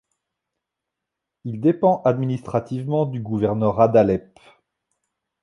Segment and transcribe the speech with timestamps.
[1.43, 4.39] Il dépend administrativement du gouvernorat d'Alep.